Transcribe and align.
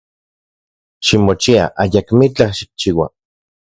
Ximochia, 1.05 1.69
ayakmitlaj 1.85 2.53
xikchiua. 2.61 3.13